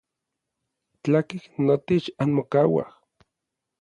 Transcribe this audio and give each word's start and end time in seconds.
Tlakej 1.03 1.43
notech 1.65 2.05
anmokauaj. 2.21 2.89